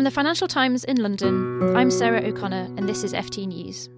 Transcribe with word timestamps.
From 0.00 0.04
the 0.06 0.10
Financial 0.10 0.48
Times 0.48 0.84
in 0.84 0.96
London, 0.96 1.76
I'm 1.76 1.90
Sarah 1.90 2.26
O'Connor, 2.26 2.72
and 2.78 2.88
this 2.88 3.04
is 3.04 3.12
FT 3.12 3.46
News. 3.46 3.90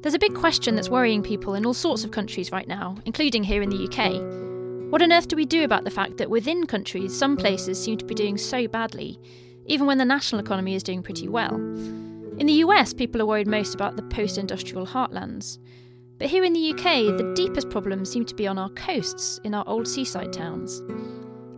There's 0.00 0.14
a 0.14 0.18
big 0.18 0.34
question 0.34 0.74
that's 0.74 0.88
worrying 0.88 1.22
people 1.22 1.52
in 1.52 1.66
all 1.66 1.74
sorts 1.74 2.02
of 2.02 2.12
countries 2.12 2.50
right 2.50 2.66
now, 2.66 2.96
including 3.04 3.44
here 3.44 3.60
in 3.60 3.68
the 3.68 3.84
UK. 3.84 4.90
What 4.90 5.02
on 5.02 5.12
earth 5.12 5.28
do 5.28 5.36
we 5.36 5.44
do 5.44 5.62
about 5.62 5.84
the 5.84 5.90
fact 5.90 6.16
that 6.16 6.30
within 6.30 6.66
countries, 6.66 7.14
some 7.14 7.36
places 7.36 7.78
seem 7.78 7.98
to 7.98 8.06
be 8.06 8.14
doing 8.14 8.38
so 8.38 8.68
badly, 8.68 9.20
even 9.66 9.86
when 9.86 9.98
the 9.98 10.04
national 10.06 10.40
economy 10.40 10.74
is 10.74 10.82
doing 10.82 11.02
pretty 11.02 11.28
well? 11.28 11.54
In 11.54 12.46
the 12.46 12.64
US, 12.64 12.94
people 12.94 13.20
are 13.20 13.26
worried 13.26 13.46
most 13.46 13.74
about 13.74 13.96
the 13.96 14.02
post 14.04 14.38
industrial 14.38 14.86
heartlands. 14.86 15.58
But 16.16 16.28
here 16.28 16.42
in 16.42 16.54
the 16.54 16.70
UK, 16.70 17.18
the 17.18 17.34
deepest 17.36 17.68
problems 17.68 18.10
seem 18.10 18.24
to 18.24 18.34
be 18.34 18.46
on 18.46 18.56
our 18.56 18.70
coasts, 18.70 19.38
in 19.44 19.52
our 19.52 19.64
old 19.68 19.86
seaside 19.86 20.32
towns. 20.32 20.80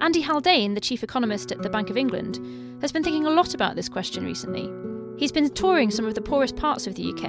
Andy 0.03 0.21
Haldane, 0.21 0.75
the 0.75 0.81
chief 0.81 1.05
economist 1.05 1.53
at 1.53 1.63
the 1.63 1.71
Bank 1.71 1.89
of 1.89 1.97
England, 1.97 2.41
has 2.81 2.91
been 2.91 3.05
thinking 3.05 3.25
a 3.25 3.31
lot 3.31 3.55
about 3.55 3.77
this 3.77 3.89
question 3.89 4.25
recently. 4.25 4.69
He's 5.17 5.31
been 5.31 5.49
touring 5.49 5.93
some 5.93 6.07
of 6.07 6.17
the 6.17 6.21
poorest 6.21 6.57
parts 6.57 6.89
of 6.89 6.97
the 6.97 7.13
UK, 7.13 7.25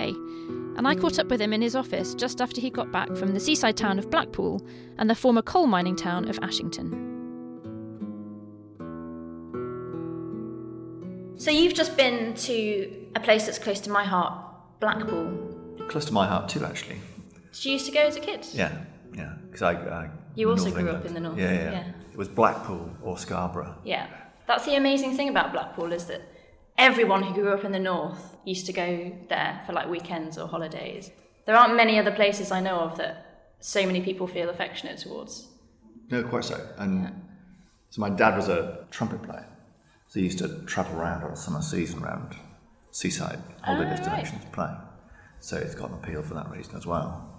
and 0.76 0.88
I 0.88 0.96
caught 0.96 1.20
up 1.20 1.28
with 1.28 1.40
him 1.40 1.54
in 1.54 1.62
his 1.62 1.76
office 1.76 2.16
just 2.16 2.42
after 2.42 2.60
he 2.60 2.72
got 2.72 2.92
back 2.92 3.16
from 3.16 3.36
the 3.36 3.40
seaside 3.40 3.78
town 3.78 4.00
of 4.00 4.10
Blackpool 4.10 4.60
and 4.98 5.08
the 5.08 5.14
former 5.14 5.44
coal 5.44 5.68
mining 5.68 5.96
town 5.96 6.28
of 6.28 6.40
Ashington. 6.42 7.12
So 11.38 11.52
you've 11.52 11.76
just 11.76 11.96
been 11.96 12.34
to 12.34 13.08
a 13.14 13.20
place 13.20 13.46
that's 13.46 13.60
close 13.60 13.82
to 13.82 13.92
my 13.92 14.04
heart, 14.04 14.34
Blackpool. 14.80 15.78
Close 15.90 16.06
to 16.06 16.14
my 16.14 16.26
heart 16.26 16.50
too, 16.50 16.66
actually. 16.66 16.98
Did 17.52 17.66
you 17.66 17.74
used 17.74 17.86
to 17.86 17.92
go 17.92 18.00
as 18.00 18.16
a 18.16 18.20
kid? 18.20 18.48
Yeah, 18.52 18.76
yeah. 19.16 19.34
Because 19.46 19.62
I, 19.62 19.74
I. 19.74 20.10
You 20.36 20.50
also 20.50 20.66
Northern 20.66 20.84
grew 20.86 20.94
up 20.94 21.06
in 21.06 21.14
the 21.14 21.20
north. 21.20 21.38
Yeah, 21.38 21.52
yeah, 21.54 21.72
yeah. 21.72 21.92
It 22.12 22.18
was 22.18 22.28
Blackpool 22.28 22.90
or 23.02 23.18
Scarborough. 23.18 23.76
Yeah. 23.84 24.08
That's 24.48 24.66
the 24.66 24.76
amazing 24.76 25.16
thing 25.16 25.30
about 25.30 25.52
Blackpool 25.52 25.94
is 25.94 26.06
that 26.06 26.22
everyone 26.78 27.24
who 27.24 27.34
grew 27.34 27.50
up 27.54 27.64
in 27.64 27.72
the 27.72 27.80
north 27.80 28.36
used 28.46 28.66
to 28.66 28.74
go 28.74 29.12
there 29.30 29.62
for 29.66 29.74
like 29.74 29.88
weekends 29.90 30.38
or 30.38 30.48
holidays. 30.48 31.12
There 31.46 31.56
aren't 31.56 31.76
many 31.76 31.98
other 32.00 32.12
places 32.12 32.52
I 32.52 32.60
know 32.62 32.80
of 32.80 32.98
that 32.98 33.26
so 33.60 33.86
many 33.86 34.02
people 34.02 34.28
feel 34.28 34.50
affectionate 34.50 34.98
towards. 35.00 35.48
No, 36.10 36.24
quite 36.24 36.44
so. 36.44 36.68
And 36.78 37.22
so 37.90 38.02
my 38.02 38.10
dad 38.10 38.36
was 38.36 38.50
a 38.50 38.86
trumpet 38.92 39.24
player, 39.24 39.48
so 40.08 40.20
he 40.20 40.26
used 40.26 40.40
to 40.40 40.64
travel 40.66 41.00
around 41.00 41.24
on 41.24 41.32
a 41.32 41.36
summer 41.36 41.62
season 41.62 42.04
around 42.04 42.36
seaside 42.92 43.40
holiday 43.62 43.86
Oh, 43.86 43.90
right. 43.90 43.98
destinations 43.98 44.46
playing. 44.52 44.78
So 45.40 45.58
it's 45.58 45.76
got 45.76 45.90
an 45.90 45.96
appeal 45.96 46.22
for 46.22 46.34
that 46.34 46.50
reason 46.52 46.76
as 46.76 46.86
well. 46.86 47.33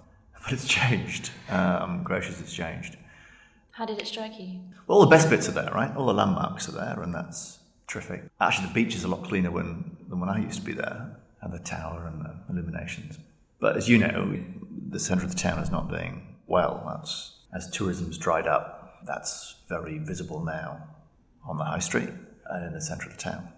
But 0.45 0.53
it's 0.53 0.67
changed. 0.67 1.31
Uh, 1.49 1.79
I'm 1.81 2.03
gracious, 2.03 2.39
it's 2.39 2.53
changed. 2.53 2.97
How 3.71 3.85
did 3.85 3.99
it 3.99 4.07
strike 4.07 4.39
you? 4.39 4.61
Well, 4.87 4.99
all 4.99 5.03
the 5.03 5.09
best 5.09 5.29
bits 5.29 5.49
are 5.49 5.51
there, 5.51 5.71
right? 5.73 5.93
All 5.97 6.05
the 6.05 6.13
landmarks 6.13 6.69
are 6.69 6.71
there, 6.71 7.01
and 7.01 7.13
that's 7.13 7.59
terrific. 7.87 8.23
Actually, 8.39 8.67
the 8.67 8.73
beach 8.75 8.95
is 8.95 9.03
a 9.03 9.07
lot 9.07 9.23
cleaner 9.23 9.49
when, 9.49 9.97
than 10.07 10.19
when 10.19 10.29
I 10.29 10.39
used 10.39 10.59
to 10.59 10.65
be 10.65 10.73
there, 10.73 11.17
and 11.41 11.51
the 11.51 11.59
tower 11.59 12.05
and 12.07 12.21
the 12.21 12.35
illuminations. 12.53 13.17
But 13.59 13.75
as 13.75 13.89
you 13.89 13.97
know, 13.97 14.37
the 14.89 14.99
centre 14.99 15.25
of 15.25 15.31
the 15.31 15.37
town 15.37 15.59
is 15.59 15.71
not 15.71 15.89
doing 15.89 16.35
well. 16.45 16.83
That's 16.87 17.33
as 17.53 17.69
tourism's 17.71 18.17
dried 18.17 18.47
up. 18.47 19.03
That's 19.05 19.55
very 19.67 19.97
visible 19.97 20.43
now 20.43 20.87
on 21.43 21.57
the 21.57 21.63
high 21.63 21.79
street 21.79 22.09
and 22.49 22.65
in 22.65 22.73
the 22.73 22.81
centre 22.81 23.07
of 23.07 23.17
the 23.17 23.21
town. 23.21 23.49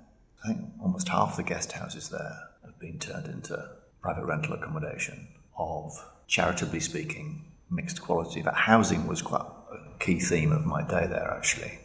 I 0.44 0.48
think 0.48 0.62
almost 0.82 1.10
half 1.10 1.36
the 1.36 1.44
guest 1.44 1.74
houses 1.74 2.10
there 2.10 2.38
have 2.64 2.80
been 2.80 2.98
turned 3.00 3.28
into 3.28 3.72
private 4.02 4.26
rental 4.26 4.54
accommodation 4.54 5.28
of, 5.58 5.92
charitably 6.28 6.80
speaking, 6.80 7.46
mixed 7.70 8.02
quality. 8.02 8.42
But 8.42 8.54
housing 8.54 9.08
was 9.08 9.22
quite 9.22 9.42
a 9.42 9.98
key 10.00 10.20
theme 10.20 10.52
of 10.52 10.66
my 10.66 10.82
day 10.84 11.08
there, 11.08 11.32
actually. 11.36 11.80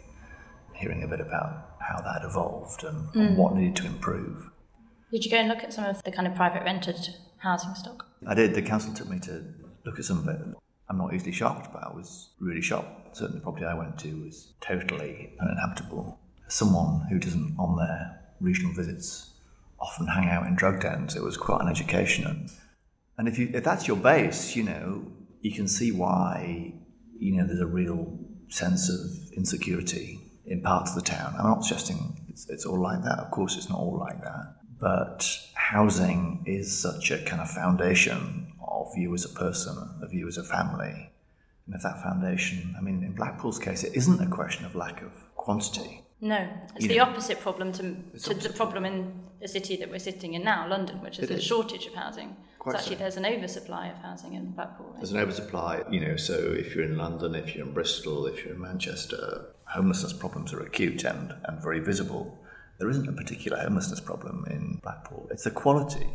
Hearing 0.74 1.02
a 1.02 1.08
bit 1.08 1.20
about 1.20 1.76
how 1.80 2.00
that 2.00 2.24
evolved 2.24 2.84
and, 2.84 3.08
and 3.14 3.30
mm. 3.30 3.36
what 3.36 3.54
needed 3.54 3.76
to 3.76 3.86
improve. 3.86 4.50
Did 5.10 5.24
you 5.24 5.30
go 5.30 5.36
and 5.36 5.48
look 5.48 5.62
at 5.62 5.72
some 5.72 5.84
of 5.84 6.02
the 6.04 6.12
kind 6.12 6.26
of 6.26 6.34
private 6.34 6.64
rented 6.64 7.08
housing 7.38 7.74
stock? 7.74 8.06
I 8.26 8.34
did. 8.34 8.54
The 8.54 8.62
council 8.62 8.94
took 8.94 9.08
me 9.08 9.18
to 9.20 9.44
look 9.84 9.98
at 9.98 10.04
some 10.04 10.18
of 10.18 10.28
it. 10.28 10.40
I'm 10.88 10.98
not 10.98 11.14
easily 11.14 11.32
shocked, 11.32 11.72
but 11.72 11.84
I 11.84 11.94
was 11.94 12.30
really 12.40 12.62
shocked. 12.62 13.16
Certainly, 13.16 13.40
the 13.40 13.42
property 13.42 13.64
I 13.64 13.74
went 13.74 13.98
to 14.00 14.24
was 14.24 14.52
totally 14.60 15.32
uninhabitable. 15.40 16.18
Someone 16.48 17.06
who 17.10 17.18
doesn't, 17.18 17.56
on 17.58 17.76
their 17.76 18.20
regional 18.40 18.72
visits, 18.72 19.30
often 19.80 20.06
hang 20.06 20.28
out 20.28 20.46
in 20.46 20.54
drug 20.54 20.80
dens. 20.80 21.16
It 21.16 21.22
was 21.22 21.36
quite 21.36 21.60
an 21.60 21.68
education. 21.68 22.26
And, 22.26 22.50
and 23.22 23.28
if, 23.28 23.38
you, 23.38 23.48
if 23.54 23.62
that's 23.62 23.86
your 23.86 23.96
base, 23.96 24.56
you 24.56 24.64
know, 24.64 25.06
you 25.42 25.52
can 25.54 25.68
see 25.68 25.92
why, 25.92 26.74
you 27.16 27.36
know, 27.36 27.46
there's 27.46 27.60
a 27.60 27.66
real 27.66 28.18
sense 28.48 28.90
of 28.90 29.32
insecurity 29.36 30.18
in 30.44 30.60
parts 30.60 30.90
of 30.90 30.96
the 30.96 31.08
town. 31.08 31.32
I'm 31.38 31.44
not 31.44 31.62
suggesting 31.64 32.26
it's, 32.28 32.50
it's 32.50 32.66
all 32.66 32.82
like 32.82 33.04
that. 33.04 33.20
Of 33.20 33.30
course, 33.30 33.56
it's 33.56 33.68
not 33.68 33.78
all 33.78 33.96
like 33.96 34.20
that. 34.24 34.56
But 34.80 35.38
housing 35.54 36.42
is 36.46 36.76
such 36.76 37.12
a 37.12 37.18
kind 37.22 37.40
of 37.40 37.48
foundation 37.48 38.54
of 38.66 38.88
you 38.96 39.14
as 39.14 39.24
a 39.24 39.28
person, 39.28 39.76
of 40.02 40.12
you 40.12 40.26
as 40.26 40.36
a 40.36 40.42
family. 40.42 41.12
And 41.66 41.76
if 41.76 41.82
that 41.82 42.02
foundation, 42.02 42.74
I 42.76 42.80
mean, 42.80 43.04
in 43.04 43.12
Blackpool's 43.12 43.60
case, 43.60 43.84
it 43.84 43.94
isn't 43.94 44.20
a 44.20 44.26
question 44.26 44.64
of 44.64 44.74
lack 44.74 45.00
of 45.00 45.12
quantity. 45.36 46.02
No, 46.20 46.48
it's 46.74 46.84
You 46.84 46.88
the 46.88 46.96
know, 46.96 47.04
opposite 47.04 47.40
problem 47.40 47.70
to, 47.72 47.82
to 47.82 47.84
the 47.84 48.30
opposite 48.30 48.56
problem 48.56 48.84
in 48.84 49.12
the 49.40 49.48
city 49.48 49.76
that 49.76 49.90
we're 49.90 49.98
sitting 49.98 50.34
in 50.34 50.44
now, 50.44 50.68
London, 50.68 51.00
which 51.02 51.18
is 51.18 51.24
It 51.24 51.28
the 51.28 51.34
is. 51.38 51.44
shortage 51.44 51.86
of 51.86 51.94
housing. 51.94 52.36
Quite 52.62 52.74
so 52.74 52.78
actually, 52.78 52.94
so. 52.94 53.00
there's 53.00 53.16
an 53.16 53.26
oversupply 53.26 53.88
of 53.88 53.96
housing 53.96 54.34
in 54.34 54.52
Blackpool. 54.52 54.86
Right? 54.86 54.98
There's 54.98 55.10
an 55.10 55.18
oversupply, 55.18 55.82
you 55.90 55.98
know, 55.98 56.14
so 56.14 56.34
if 56.34 56.76
you're 56.76 56.84
in 56.84 56.96
London, 56.96 57.34
if 57.34 57.56
you're 57.56 57.66
in 57.66 57.72
Bristol, 57.72 58.24
if 58.26 58.44
you're 58.44 58.54
in 58.54 58.60
Manchester, 58.60 59.46
homelessness 59.64 60.12
problems 60.12 60.52
are 60.52 60.60
acute 60.60 61.02
and, 61.02 61.34
and 61.44 61.60
very 61.60 61.80
visible. 61.80 62.38
There 62.78 62.88
isn't 62.88 63.08
a 63.08 63.12
particular 63.14 63.58
homelessness 63.58 63.98
problem 63.98 64.44
in 64.48 64.78
Blackpool. 64.80 65.26
It's 65.32 65.42
the 65.42 65.50
quality 65.50 66.06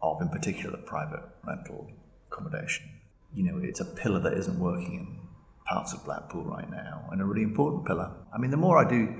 of, 0.00 0.22
in 0.22 0.28
particular, 0.28 0.76
private 0.76 1.24
rental 1.44 1.90
accommodation. 2.30 2.88
You 3.34 3.42
know, 3.42 3.58
it's 3.60 3.80
a 3.80 3.84
pillar 3.84 4.20
that 4.20 4.34
isn't 4.34 4.60
working 4.60 4.94
in 4.94 5.18
parts 5.66 5.92
of 5.92 6.04
Blackpool 6.04 6.44
right 6.44 6.70
now, 6.70 7.08
and 7.10 7.20
a 7.20 7.24
really 7.24 7.42
important 7.42 7.84
pillar. 7.84 8.12
I 8.32 8.38
mean, 8.38 8.52
the 8.52 8.56
more 8.56 8.78
I 8.78 8.88
do 8.88 9.12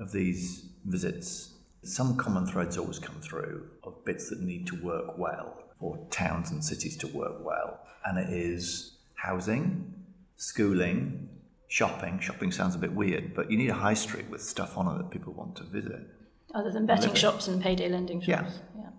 of 0.00 0.10
these 0.10 0.64
visits, 0.84 1.54
some 1.84 2.16
common 2.16 2.44
threads 2.44 2.76
always 2.76 2.98
come 2.98 3.20
through 3.20 3.68
bits 4.08 4.30
that 4.30 4.40
need 4.40 4.66
to 4.66 4.74
work 4.82 5.18
well 5.18 5.48
for 5.78 5.98
towns 6.10 6.50
and 6.50 6.64
cities 6.64 6.96
to 6.96 7.06
work 7.08 7.44
well. 7.44 7.78
And 8.06 8.18
it 8.18 8.30
is 8.30 8.92
housing, 9.14 9.92
schooling, 10.36 11.28
shopping. 11.68 12.18
Shopping 12.20 12.50
sounds 12.50 12.74
a 12.74 12.78
bit 12.78 12.92
weird, 12.92 13.34
but 13.34 13.50
you 13.50 13.58
need 13.58 13.68
a 13.68 13.80
high 13.86 13.98
street 14.04 14.28
with 14.30 14.42
stuff 14.42 14.78
on 14.78 14.84
it 14.92 14.96
that 14.98 15.10
people 15.10 15.34
want 15.34 15.56
to 15.56 15.64
visit. 15.64 16.00
Other 16.54 16.72
than 16.72 16.86
betting 16.86 17.14
shops 17.14 17.48
and 17.48 17.62
payday 17.62 17.88
lending 17.90 18.20
shops. 18.20 18.28
Yeah. 18.28 18.42
shops. 18.44 18.58
Yeah. 18.78 18.90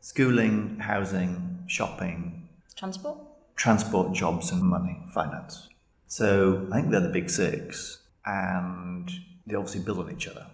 Schooling, 0.00 0.78
housing, 0.78 1.64
shopping, 1.66 2.48
Transport? 2.76 3.18
transport, 3.56 4.14
jobs, 4.14 4.52
and 4.52 4.62
money, 4.62 4.96
finance. 5.12 5.68
So 6.06 6.66
I 6.72 6.76
think 6.76 6.90
they're 6.90 7.00
the 7.00 7.08
big 7.20 7.28
six, 7.28 7.98
and 8.24 9.10
they 9.46 9.54
obviously 9.54 9.82
build 9.82 9.98
on 9.98 10.10
each 10.10 10.28
other. 10.28 10.46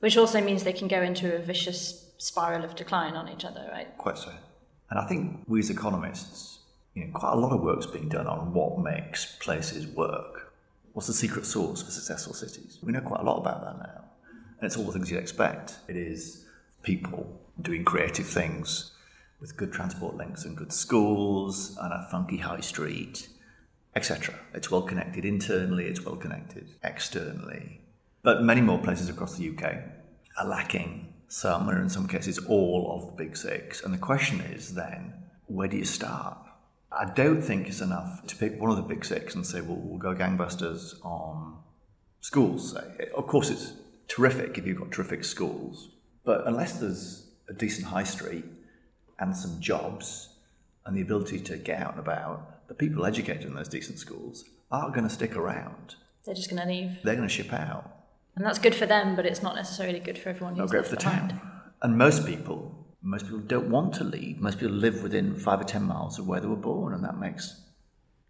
Which 0.00 0.16
also 0.16 0.40
means 0.40 0.64
they 0.64 0.72
can 0.72 0.88
go 0.88 1.02
into 1.02 1.34
a 1.34 1.38
vicious 1.38 2.03
spiral 2.18 2.64
of 2.64 2.74
decline 2.74 3.14
on 3.14 3.28
each 3.28 3.44
other, 3.44 3.68
right? 3.72 3.96
Quite 3.98 4.18
so. 4.18 4.32
And 4.90 4.98
I 4.98 5.06
think 5.06 5.44
we 5.46 5.60
as 5.60 5.70
economists, 5.70 6.60
you 6.94 7.04
know, 7.04 7.12
quite 7.12 7.32
a 7.32 7.36
lot 7.36 7.52
of 7.52 7.60
work's 7.60 7.86
being 7.86 8.08
done 8.08 8.26
on 8.26 8.52
what 8.52 8.78
makes 8.78 9.36
places 9.36 9.86
work. 9.86 10.52
What's 10.92 11.08
the 11.08 11.14
secret 11.14 11.46
sauce 11.46 11.82
for 11.82 11.90
successful 11.90 12.34
cities? 12.34 12.78
We 12.82 12.92
know 12.92 13.00
quite 13.00 13.20
a 13.20 13.24
lot 13.24 13.38
about 13.38 13.62
that 13.62 13.78
now. 13.78 14.04
And 14.58 14.66
it's 14.66 14.76
all 14.76 14.84
the 14.84 14.92
things 14.92 15.10
you'd 15.10 15.18
expect. 15.18 15.78
It 15.88 15.96
is 15.96 16.44
people 16.82 17.40
doing 17.60 17.84
creative 17.84 18.26
things 18.26 18.92
with 19.40 19.56
good 19.56 19.72
transport 19.72 20.16
links 20.16 20.44
and 20.44 20.56
good 20.56 20.72
schools 20.72 21.76
and 21.80 21.92
a 21.92 22.06
funky 22.10 22.38
high 22.38 22.60
street, 22.60 23.28
etc. 23.96 24.34
It's 24.54 24.70
well 24.70 24.82
connected 24.82 25.24
internally, 25.24 25.86
it's 25.86 26.04
well 26.04 26.16
connected 26.16 26.74
externally. 26.82 27.80
But 28.22 28.42
many 28.42 28.60
more 28.60 28.78
places 28.78 29.08
across 29.08 29.36
the 29.36 29.50
UK 29.50 29.76
are 30.38 30.46
lacking 30.46 31.13
some, 31.34 31.68
or 31.68 31.80
in 31.80 31.88
some 31.88 32.06
cases, 32.06 32.38
all 32.38 32.92
of 32.94 33.06
the 33.06 33.24
big 33.24 33.36
six. 33.36 33.82
And 33.82 33.92
the 33.92 33.98
question 33.98 34.40
is 34.40 34.74
then, 34.74 35.12
where 35.46 35.66
do 35.66 35.76
you 35.76 35.84
start? 35.84 36.38
I 36.92 37.06
don't 37.06 37.42
think 37.42 37.66
it's 37.66 37.80
enough 37.80 38.24
to 38.28 38.36
pick 38.36 38.60
one 38.60 38.70
of 38.70 38.76
the 38.76 38.82
big 38.82 39.04
six 39.04 39.34
and 39.34 39.44
say, 39.44 39.60
well, 39.60 39.80
we'll 39.80 39.98
go 39.98 40.14
gangbusters 40.14 40.94
on 41.04 41.58
schools. 42.20 42.72
Say. 42.72 43.08
Of 43.16 43.26
course, 43.26 43.50
it's 43.50 43.72
terrific 44.06 44.58
if 44.58 44.64
you've 44.64 44.78
got 44.78 44.92
terrific 44.92 45.24
schools, 45.24 45.88
but 46.24 46.46
unless 46.46 46.78
there's 46.78 47.26
a 47.48 47.52
decent 47.52 47.88
high 47.88 48.04
street 48.04 48.44
and 49.18 49.36
some 49.36 49.60
jobs 49.60 50.28
and 50.86 50.96
the 50.96 51.02
ability 51.02 51.40
to 51.40 51.56
get 51.56 51.80
out 51.82 51.92
and 51.92 52.00
about, 52.00 52.68
the 52.68 52.74
people 52.74 53.04
educated 53.04 53.44
in 53.44 53.54
those 53.54 53.68
decent 53.68 53.98
schools 53.98 54.44
aren't 54.70 54.94
going 54.94 55.06
to 55.08 55.12
stick 55.12 55.34
around. 55.34 55.96
They're 56.24 56.34
just 56.36 56.48
going 56.48 56.62
to 56.62 56.68
leave. 56.68 56.98
They're 57.02 57.16
going 57.16 57.28
to 57.28 57.34
ship 57.34 57.52
out. 57.52 57.93
And 58.36 58.44
that's 58.44 58.58
good 58.58 58.74
for 58.74 58.86
them, 58.86 59.14
but 59.16 59.26
it's 59.26 59.42
not 59.42 59.54
necessarily 59.54 60.00
good 60.00 60.18
for 60.18 60.28
everyone 60.30 60.54
Not 60.56 60.62
who's 60.62 60.70
great 60.70 60.80
left 60.80 60.90
for 60.90 60.96
the 60.96 61.02
behind. 61.02 61.30
town. 61.30 61.40
And 61.82 61.96
most 61.98 62.26
people, 62.26 62.86
most 63.02 63.24
people 63.26 63.38
don't 63.40 63.70
want 63.70 63.94
to 63.94 64.04
leave. 64.04 64.40
Most 64.40 64.58
people 64.58 64.74
live 64.74 65.02
within 65.02 65.34
five 65.36 65.60
or 65.60 65.64
ten 65.64 65.84
miles 65.84 66.18
of 66.18 66.26
where 66.26 66.40
they 66.40 66.48
were 66.48 66.56
born, 66.56 66.94
and 66.94 67.04
that 67.04 67.18
makes 67.18 67.60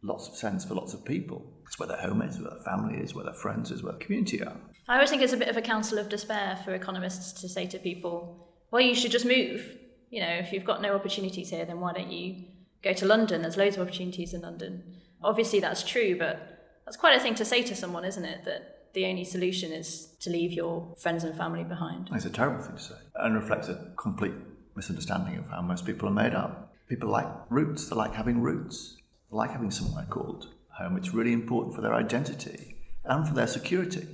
lots 0.02 0.28
of 0.28 0.34
sense 0.34 0.64
for 0.64 0.74
lots 0.74 0.92
of 0.92 1.04
people. 1.04 1.50
It's 1.66 1.78
where 1.78 1.88
their 1.88 1.96
home 1.98 2.20
is, 2.20 2.38
where 2.38 2.50
their 2.50 2.60
family 2.60 2.98
is, 2.98 3.14
where 3.14 3.24
their 3.24 3.32
friends 3.32 3.70
is, 3.70 3.82
where 3.82 3.92
their 3.92 4.00
community 4.00 4.42
are. 4.42 4.56
I 4.86 4.94
always 4.94 5.08
think 5.08 5.22
it's 5.22 5.32
a 5.32 5.38
bit 5.38 5.48
of 5.48 5.56
a 5.56 5.62
counsel 5.62 5.98
of 5.98 6.10
despair 6.10 6.60
for 6.64 6.74
economists 6.74 7.40
to 7.40 7.48
say 7.48 7.66
to 7.68 7.78
people, 7.78 8.46
well, 8.70 8.82
you 8.82 8.94
should 8.94 9.12
just 9.12 9.24
move. 9.24 9.76
You 10.10 10.20
know, 10.20 10.28
if 10.34 10.52
you've 10.52 10.64
got 10.66 10.82
no 10.82 10.94
opportunities 10.94 11.48
here, 11.48 11.64
then 11.64 11.80
why 11.80 11.92
don't 11.94 12.10
you 12.12 12.44
go 12.82 12.92
to 12.92 13.06
London? 13.06 13.40
There's 13.40 13.56
loads 13.56 13.76
of 13.76 13.82
opportunities 13.82 14.34
in 14.34 14.42
London. 14.42 14.82
Obviously, 15.22 15.60
that's 15.60 15.82
true, 15.82 16.18
but 16.18 16.36
that's 16.84 16.98
quite 16.98 17.16
a 17.16 17.20
thing 17.20 17.34
to 17.36 17.44
say 17.46 17.62
to 17.62 17.74
someone, 17.74 18.04
isn't 18.04 18.24
it? 18.24 18.44
That 18.44 18.73
the 18.94 19.06
only 19.06 19.24
solution 19.24 19.72
is 19.72 20.06
to 20.20 20.30
leave 20.30 20.52
your 20.52 20.94
friends 20.96 21.24
and 21.24 21.36
family 21.36 21.64
behind. 21.64 22.08
It's 22.12 22.24
a 22.24 22.30
terrible 22.30 22.62
thing 22.62 22.76
to 22.76 22.82
say 22.82 22.94
and 23.16 23.34
reflects 23.34 23.68
a 23.68 23.92
complete 23.96 24.34
misunderstanding 24.76 25.36
of 25.36 25.48
how 25.48 25.60
most 25.62 25.84
people 25.84 26.08
are 26.08 26.12
made 26.12 26.34
up. 26.34 26.72
People 26.88 27.10
like 27.10 27.26
roots, 27.50 27.88
they 27.88 27.96
like 27.96 28.14
having 28.14 28.40
roots, 28.40 28.96
they 29.30 29.36
like 29.36 29.50
having 29.50 29.70
somewhere 29.70 30.06
called 30.08 30.48
home. 30.70 30.96
It's 30.96 31.12
really 31.12 31.32
important 31.32 31.74
for 31.74 31.80
their 31.80 31.94
identity 31.94 32.76
and 33.04 33.26
for 33.26 33.34
their 33.34 33.46
security. 33.46 34.06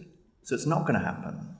So 0.42 0.54
it's 0.54 0.66
not 0.66 0.82
going 0.82 0.98
to 0.98 1.04
happen. 1.04 1.56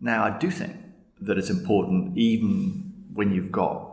Now, 0.00 0.24
I 0.24 0.36
do 0.38 0.50
think 0.50 0.76
that 1.20 1.38
it's 1.38 1.50
important, 1.50 2.16
even 2.18 3.06
when 3.12 3.32
you've 3.32 3.52
got 3.52 3.92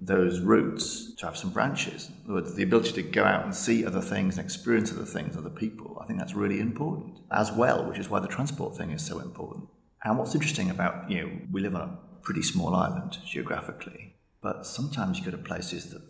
those 0.00 0.40
roots, 0.40 1.11
to 1.22 1.26
have 1.26 1.36
some 1.36 1.50
branches. 1.50 2.08
In 2.08 2.24
other 2.24 2.34
words, 2.34 2.54
the 2.54 2.64
ability 2.64 2.92
to 2.92 3.02
go 3.02 3.24
out 3.24 3.44
and 3.44 3.54
see 3.54 3.86
other 3.86 4.00
things 4.00 4.36
and 4.36 4.44
experience 4.44 4.90
other 4.90 5.04
things, 5.04 5.36
other 5.36 5.50
people. 5.50 5.98
I 6.02 6.06
think 6.06 6.18
that's 6.18 6.34
really 6.34 6.58
important 6.58 7.18
as 7.30 7.52
well, 7.52 7.88
which 7.88 7.98
is 7.98 8.10
why 8.10 8.18
the 8.18 8.26
transport 8.26 8.76
thing 8.76 8.90
is 8.90 9.06
so 9.06 9.20
important. 9.20 9.68
And 10.04 10.18
what's 10.18 10.34
interesting 10.34 10.70
about, 10.70 11.08
you 11.08 11.20
know, 11.20 11.30
we 11.52 11.60
live 11.60 11.76
on 11.76 11.80
a 11.80 11.98
pretty 12.22 12.42
small 12.42 12.74
island 12.74 13.18
geographically, 13.24 14.16
but 14.42 14.66
sometimes 14.66 15.18
you 15.18 15.24
go 15.24 15.30
to 15.30 15.38
places 15.38 15.90
that 15.90 16.02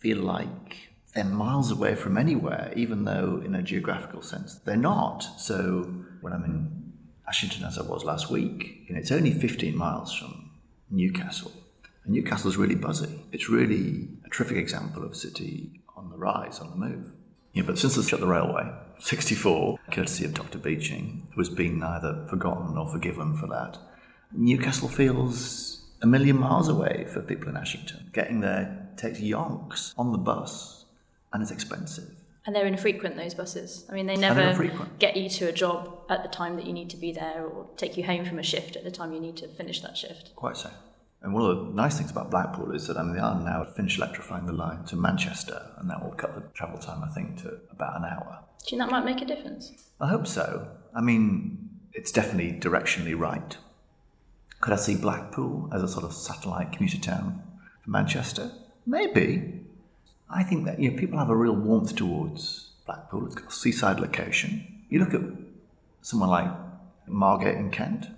feel 0.00 0.18
like 0.18 0.90
they're 1.14 1.24
miles 1.24 1.70
away 1.70 1.94
from 1.94 2.18
anywhere, 2.18 2.72
even 2.74 3.04
though 3.04 3.40
in 3.44 3.54
a 3.54 3.62
geographical 3.62 4.22
sense 4.22 4.56
they're 4.56 4.76
not. 4.76 5.20
So 5.38 5.84
when 6.20 6.32
I'm 6.32 6.44
in 6.44 6.92
Ashington, 7.28 7.64
as 7.64 7.78
I 7.78 7.82
was 7.82 8.04
last 8.04 8.28
week, 8.28 8.86
know, 8.94 9.00
it's 9.00 9.12
only 9.12 9.30
15 9.30 9.76
miles 9.76 10.12
from 10.12 10.50
Newcastle. 10.90 11.52
And 12.08 12.16
Newcastle's 12.16 12.56
really 12.56 12.74
buzzy. 12.74 13.20
It's 13.32 13.50
really 13.50 14.08
a 14.24 14.30
terrific 14.30 14.56
example 14.56 15.04
of 15.04 15.12
a 15.12 15.14
city 15.14 15.82
on 15.94 16.08
the 16.08 16.16
rise, 16.16 16.58
on 16.58 16.70
the 16.70 16.76
move. 16.76 17.12
Yeah, 17.52 17.64
but 17.66 17.78
since 17.78 17.96
they 17.96 18.02
shut 18.02 18.20
the 18.20 18.26
railway, 18.26 18.64
64, 18.98 19.78
courtesy 19.92 20.24
of 20.24 20.32
Dr. 20.32 20.56
Beeching, 20.56 21.28
who 21.34 21.40
has 21.40 21.50
been 21.50 21.78
neither 21.78 22.26
forgotten 22.30 22.74
nor 22.74 22.88
forgiven 22.88 23.36
for 23.36 23.46
that, 23.48 23.76
Newcastle 24.32 24.88
feels 24.88 25.84
a 26.00 26.06
million 26.06 26.38
miles 26.38 26.68
away 26.68 27.06
for 27.12 27.20
people 27.20 27.50
in 27.50 27.58
Ashington. 27.58 28.10
Getting 28.14 28.40
there 28.40 28.88
takes 28.96 29.20
yonks 29.20 29.92
on 29.98 30.12
the 30.12 30.18
bus, 30.18 30.86
and 31.34 31.42
it's 31.42 31.52
expensive. 31.52 32.14
And 32.46 32.56
they're 32.56 32.64
infrequent, 32.64 33.16
those 33.16 33.34
buses. 33.34 33.84
I 33.90 33.92
mean, 33.92 34.06
they 34.06 34.16
never 34.16 34.54
get 34.98 35.14
you 35.14 35.28
to 35.28 35.48
a 35.48 35.52
job 35.52 36.06
at 36.08 36.22
the 36.22 36.30
time 36.30 36.56
that 36.56 36.64
you 36.64 36.72
need 36.72 36.88
to 36.88 36.96
be 36.96 37.12
there 37.12 37.44
or 37.44 37.68
take 37.76 37.98
you 37.98 38.04
home 38.04 38.24
from 38.24 38.38
a 38.38 38.42
shift 38.42 38.76
at 38.76 38.84
the 38.84 38.90
time 38.90 39.12
you 39.12 39.20
need 39.20 39.36
to 39.38 39.48
finish 39.48 39.82
that 39.82 39.98
shift. 39.98 40.34
Quite 40.34 40.56
so. 40.56 40.70
And 41.20 41.34
one 41.34 41.50
of 41.50 41.56
the 41.56 41.72
nice 41.72 41.98
things 41.98 42.10
about 42.10 42.30
Blackpool 42.30 42.72
is 42.72 42.86
that 42.86 42.96
I 42.96 43.02
mean, 43.02 43.14
they 43.14 43.20
are 43.20 43.38
now 43.38 43.64
finished 43.64 43.98
electrifying 43.98 44.46
the 44.46 44.52
line 44.52 44.84
to 44.84 44.96
Manchester, 44.96 45.72
and 45.78 45.90
that 45.90 46.02
will 46.02 46.12
cut 46.12 46.34
the 46.34 46.42
travel 46.54 46.78
time, 46.78 47.02
I 47.02 47.08
think, 47.08 47.42
to 47.42 47.58
about 47.70 47.96
an 47.96 48.04
hour. 48.04 48.38
Do 48.66 48.76
you 48.76 48.78
think 48.78 48.90
that 48.90 48.90
might 48.90 49.04
make 49.04 49.20
a 49.22 49.24
difference? 49.24 49.72
I 50.00 50.08
hope 50.08 50.26
so. 50.26 50.68
I 50.94 51.00
mean, 51.00 51.70
it's 51.92 52.12
definitely 52.12 52.52
directionally 52.60 53.18
right. 53.18 53.56
Could 54.60 54.72
I 54.72 54.76
see 54.76 54.96
Blackpool 54.96 55.68
as 55.72 55.82
a 55.82 55.88
sort 55.88 56.04
of 56.04 56.12
satellite 56.12 56.72
commuter 56.72 56.98
town 56.98 57.42
for 57.82 57.90
Manchester? 57.90 58.52
Maybe. 58.86 59.64
I 60.30 60.42
think 60.42 60.66
that 60.66 60.78
you 60.78 60.90
know 60.90 60.96
people 60.96 61.18
have 61.18 61.30
a 61.30 61.36
real 61.36 61.54
warmth 61.54 61.96
towards 61.96 62.72
Blackpool. 62.86 63.26
It's 63.26 63.34
got 63.34 63.48
a 63.48 63.52
seaside 63.52 64.00
location. 64.00 64.84
You 64.88 65.00
look 65.00 65.14
at 65.14 65.22
someone 66.02 66.28
like 66.30 66.50
Margate 67.06 67.56
in 67.56 67.70
Kent, 67.70 68.08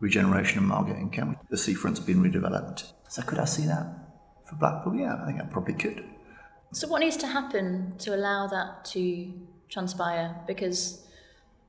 regeneration 0.00 0.58
of 0.58 0.64
Margate 0.64 0.96
in 0.96 1.10
Kent. 1.10 1.38
The 1.48 1.56
seafront's 1.56 2.00
been 2.00 2.22
redeveloped. 2.22 2.92
So 3.08 3.22
could 3.22 3.38
I 3.38 3.44
see 3.44 3.66
that 3.66 3.86
for 4.48 4.56
Blackpool? 4.56 4.94
Yeah, 4.96 5.16
I 5.22 5.26
think 5.26 5.40
I 5.40 5.44
probably 5.44 5.74
could. 5.74 6.04
So, 6.72 6.88
what 6.88 7.00
needs 7.00 7.16
to 7.18 7.26
happen 7.26 7.94
to 7.98 8.14
allow 8.14 8.48
that 8.48 8.84
to 8.86 9.32
transpire? 9.68 10.36
Because 10.46 11.06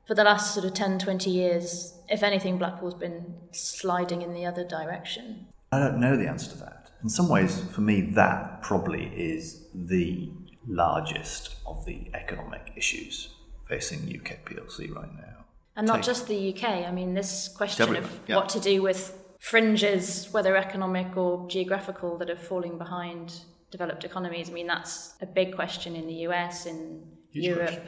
for 0.07 0.15
the 0.15 0.23
last 0.23 0.53
sort 0.53 0.65
of 0.65 0.73
10, 0.73 0.99
20 0.99 1.29
years, 1.29 1.93
if 2.09 2.23
anything, 2.23 2.57
Blackpool's 2.57 2.95
been 2.95 3.35
sliding 3.51 4.21
in 4.21 4.33
the 4.33 4.45
other 4.45 4.63
direction. 4.63 5.47
I 5.71 5.79
don't 5.79 5.99
know 5.99 6.15
the 6.15 6.27
answer 6.27 6.49
to 6.51 6.57
that. 6.59 6.91
In 7.03 7.09
some 7.09 7.29
ways, 7.29 7.61
for 7.71 7.81
me, 7.81 8.01
that 8.15 8.61
probably 8.61 9.05
is 9.15 9.65
the 9.73 10.31
largest 10.67 11.55
of 11.65 11.85
the 11.85 12.09
economic 12.13 12.73
issues 12.75 13.29
facing 13.67 13.99
UK 13.99 14.45
PLC 14.45 14.93
right 14.93 15.13
now. 15.15 15.45
And 15.77 15.87
not 15.87 15.97
Take- 15.97 16.05
just 16.05 16.27
the 16.27 16.53
UK. 16.53 16.63
I 16.87 16.91
mean, 16.91 17.13
this 17.13 17.47
question 17.47 17.95
of 17.95 18.19
yeah. 18.27 18.35
what 18.35 18.49
to 18.49 18.59
do 18.59 18.81
with 18.81 19.17
fringes, 19.39 20.27
whether 20.31 20.57
economic 20.57 21.15
or 21.15 21.47
geographical, 21.47 22.17
that 22.17 22.29
are 22.29 22.35
falling 22.35 22.77
behind 22.77 23.39
developed 23.71 24.03
economies. 24.03 24.49
I 24.49 24.53
mean, 24.53 24.67
that's 24.67 25.13
a 25.21 25.25
big 25.25 25.55
question 25.55 25.95
in 25.95 26.07
the 26.07 26.15
US, 26.27 26.65
in 26.65 27.03
Huge 27.31 27.45
Europe. 27.45 27.67
question. 27.67 27.87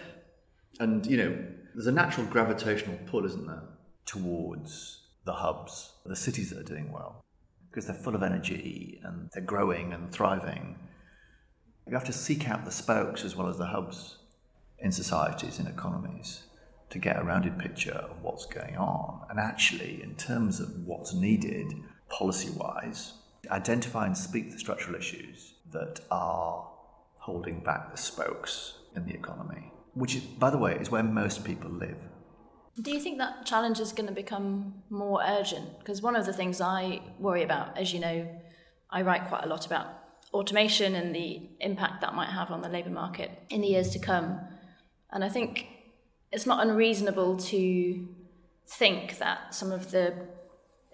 And, 0.80 1.06
you 1.06 1.18
know, 1.18 1.46
there's 1.74 1.88
a 1.88 1.92
natural 1.92 2.28
gravitational 2.28 2.98
pull, 3.08 3.26
isn't 3.26 3.48
there, 3.48 3.64
towards 4.06 5.08
the 5.26 5.34
hubs, 5.34 5.94
the 6.06 6.16
cities 6.16 6.50
that 6.50 6.60
are 6.60 6.64
doing 6.64 6.92
well, 6.92 7.24
because 7.70 7.86
they're 7.86 7.96
full 7.96 8.16
of 8.16 8.24
energy 8.24 9.00
and 9.04 9.30
they're 9.34 9.44
growing 9.44 9.94
and 9.94 10.12
thriving. 10.12 10.78
You 11.88 11.94
have 11.94 12.06
to 12.06 12.14
seek 12.14 12.50
out 12.50 12.66
the 12.66 12.72
spokes 12.72 13.26
as 13.26 13.36
well 13.36 13.48
as 13.48 13.58
the 13.58 13.66
hubs 13.66 14.18
in 14.80 14.92
societies, 14.92 15.60
in 15.60 15.68
economies, 15.68 16.44
to 16.90 17.00
get 17.00 17.20
a 17.20 17.24
rounded 17.24 17.58
picture 17.60 17.92
of 17.92 18.22
what's 18.22 18.46
going 18.46 18.78
on. 18.78 19.22
And 19.30 19.40
actually, 19.40 20.02
in 20.02 20.16
terms 20.16 20.60
of 20.60 20.70
what's 20.86 21.14
needed 21.14 21.74
policy 22.10 22.50
wise, 22.52 23.14
identify 23.50 24.06
and 24.06 24.18
speak 24.18 24.52
the 24.52 24.60
structural 24.60 24.96
issues 24.96 25.54
that 25.72 26.00
are 26.10 26.68
holding 27.18 27.60
back 27.60 27.92
the 27.92 27.98
spokes 27.98 28.74
in 28.96 29.06
the 29.06 29.14
economy, 29.14 29.72
which, 29.94 30.22
by 30.40 30.50
the 30.50 30.58
way, 30.58 30.76
is 30.76 30.90
where 30.90 31.04
most 31.04 31.44
people 31.44 31.70
live. 31.70 31.98
Do 32.82 32.92
you 32.92 33.00
think 33.00 33.18
that 33.18 33.46
challenge 33.46 33.80
is 33.80 33.92
going 33.92 34.08
to 34.08 34.14
become 34.14 34.74
more 34.90 35.22
urgent? 35.24 35.80
Because 35.80 36.02
one 36.02 36.16
of 36.16 36.26
the 36.26 36.34
things 36.34 36.62
I 36.62 37.02
worry 37.20 37.44
about, 37.44 37.78
as 37.78 37.94
you 37.94 38.00
know, 38.00 38.28
I 38.90 39.02
write 39.02 39.28
quite 39.28 39.44
a 39.44 39.48
lot 39.48 39.66
about 39.66 39.88
automation 40.34 40.96
and 40.96 41.14
the 41.14 41.50
impact 41.60 42.02
that 42.02 42.16
might 42.16 42.30
have 42.30 42.52
on 42.52 42.62
the 42.62 42.70
labour 42.70 42.90
market 42.90 43.32
in 43.50 43.62
the 43.62 43.68
years 43.68 43.90
to 43.90 44.00
come. 44.00 44.40
And 45.12 45.24
I 45.24 45.30
think 45.30 45.68
it's 46.32 46.46
not 46.46 46.66
unreasonable 46.66 47.38
to 47.38 48.08
think 48.68 49.18
that 49.18 49.54
some 49.54 49.72
of 49.72 49.92
the 49.92 50.14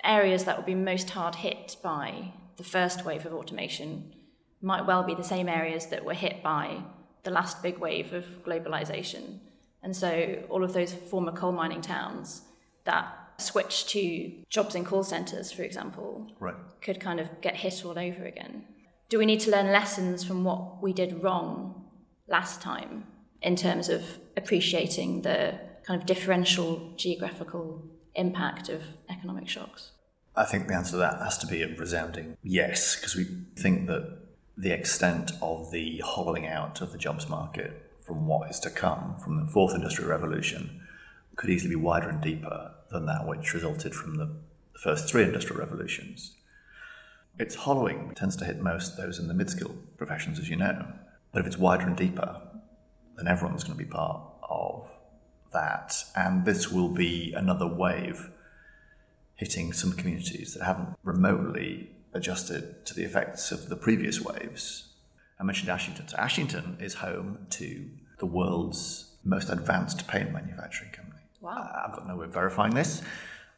areas 0.03 0.45
that 0.45 0.57
will 0.57 0.63
be 0.65 0.75
most 0.75 1.09
hard 1.09 1.35
hit 1.35 1.77
by 1.83 2.31
the 2.57 2.63
first 2.63 3.03
wave 3.05 3.25
of 3.25 3.33
automation 3.33 4.13
might 4.61 4.85
well 4.85 5.03
be 5.03 5.13
the 5.13 5.23
same 5.23 5.49
areas 5.49 5.87
that 5.87 6.05
were 6.05 6.13
hit 6.13 6.41
by 6.41 6.81
the 7.23 7.31
last 7.31 7.61
big 7.61 7.77
wave 7.79 8.13
of 8.13 8.25
globalization. 8.45 9.39
And 9.83 9.95
so 9.95 10.43
all 10.49 10.63
of 10.63 10.73
those 10.73 10.93
former 10.93 11.31
coal 11.31 11.51
mining 11.51 11.81
towns 11.81 12.43
that 12.85 13.07
switched 13.37 13.89
to 13.89 14.31
jobs 14.49 14.75
in 14.75 14.85
call 14.85 15.03
centers, 15.03 15.51
for 15.51 15.63
example, 15.63 16.31
Right. 16.39 16.55
could 16.81 16.99
kind 16.99 17.19
of 17.19 17.41
get 17.41 17.57
hit 17.57 17.83
all 17.85 17.99
over 17.99 18.23
again. 18.25 18.65
Do 19.09 19.19
we 19.19 19.25
need 19.25 19.41
to 19.41 19.51
learn 19.51 19.67
lessons 19.71 20.23
from 20.23 20.43
what 20.43 20.81
we 20.81 20.93
did 20.93 21.21
wrong 21.21 21.85
last 22.27 22.61
time 22.61 23.05
in 23.45 23.55
terms 23.55 23.89
of 23.89 24.01
appreciating 24.35 25.21
the 25.21 25.53
kind 25.83 26.01
of 26.01 26.07
differential 26.07 26.91
geographical 26.97 27.81
impact 28.15 28.69
of 28.69 28.81
economic 29.09 29.47
shocks? 29.47 29.91
I 30.35 30.43
think 30.43 30.67
the 30.67 30.73
answer 30.73 30.91
to 30.91 30.97
that 30.97 31.19
has 31.19 31.37
to 31.37 31.47
be 31.47 31.61
a 31.61 31.67
resounding 31.77 32.37
yes, 32.43 32.95
because 32.95 33.15
we 33.15 33.25
think 33.55 33.87
that 33.87 34.17
the 34.57 34.71
extent 34.71 35.31
of 35.41 35.71
the 35.71 35.99
hollowing 35.99 36.47
out 36.47 36.81
of 36.81 36.91
the 36.91 36.97
jobs 36.97 37.29
market 37.29 37.91
from 38.01 38.25
what 38.25 38.49
is 38.49 38.59
to 38.61 38.69
come 38.69 39.15
from 39.23 39.39
the 39.39 39.51
fourth 39.51 39.75
industrial 39.75 40.09
revolution 40.09 40.81
could 41.35 41.49
easily 41.49 41.75
be 41.75 41.81
wider 41.81 42.09
and 42.09 42.21
deeper 42.21 42.71
than 42.89 43.05
that 43.05 43.27
which 43.27 43.53
resulted 43.53 43.93
from 43.93 44.15
the 44.15 44.29
first 44.81 45.07
three 45.07 45.23
industrial 45.23 45.59
revolutions. 45.59 46.33
Its 47.37 47.55
hollowing 47.55 48.13
tends 48.15 48.35
to 48.37 48.45
hit 48.45 48.59
most 48.59 48.97
those 48.97 49.19
in 49.19 49.27
the 49.27 49.33
mid 49.33 49.49
skilled 49.49 49.77
professions, 49.97 50.39
as 50.39 50.49
you 50.49 50.55
know. 50.55 50.85
But 51.31 51.41
if 51.41 51.47
it's 51.47 51.57
wider 51.57 51.85
and 51.85 51.97
deeper, 51.97 52.41
then 53.17 53.27
everyone's 53.27 53.63
going 53.63 53.77
to 53.77 53.83
be 53.83 53.89
part 53.89 54.21
of 54.49 54.89
that. 55.53 56.03
And 56.15 56.45
this 56.45 56.71
will 56.71 56.89
be 56.89 57.33
another 57.35 57.67
wave 57.67 58.29
hitting 59.35 59.73
some 59.73 59.91
communities 59.93 60.53
that 60.53 60.63
haven't 60.65 60.89
remotely 61.03 61.91
adjusted 62.13 62.85
to 62.85 62.93
the 62.93 63.03
effects 63.03 63.51
of 63.51 63.67
the 63.69 63.75
previous 63.75 64.21
waves. 64.21 64.93
I 65.39 65.43
mentioned 65.43 65.69
Ashington. 65.69 66.07
So 66.07 66.17
Ashington 66.17 66.77
is 66.79 66.93
home 66.95 67.45
to 67.51 67.89
the 68.19 68.25
world's 68.25 69.11
most 69.25 69.49
advanced 69.49 70.07
paint 70.07 70.31
manufacturing 70.31 70.91
company. 70.91 71.21
Wow. 71.41 71.69
I've 71.85 71.93
got 71.93 72.07
no 72.07 72.15
way 72.15 72.25
of 72.25 72.33
verifying 72.33 72.73
this, 72.73 73.01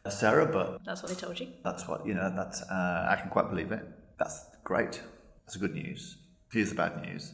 Sarah, 0.09 0.45
but 0.45 0.79
That's 0.85 1.03
what 1.03 1.09
they 1.09 1.15
told 1.19 1.39
you. 1.39 1.49
that's 1.63 1.87
what 1.87 2.05
you 2.07 2.13
know. 2.13 2.33
That's 2.35 2.61
uh, 2.63 3.07
I 3.11 3.17
can 3.21 3.29
quite 3.29 3.49
believe 3.49 3.71
it. 3.71 3.85
That's 4.17 4.45
great. 4.63 5.01
That's 5.45 5.57
good 5.57 5.75
news. 5.75 6.17
Here's 6.51 6.69
the 6.69 6.75
bad 6.75 7.01
news: 7.05 7.33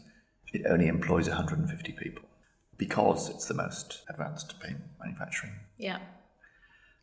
it 0.54 0.66
only 0.70 0.88
employs 0.88 1.28
150 1.28 1.92
people 1.94 2.24
because 2.78 3.30
it's 3.30 3.46
the 3.46 3.54
most 3.54 4.04
advanced 4.10 4.60
paint 4.60 4.78
manufacturing. 5.00 5.54
Yeah. 5.78 6.00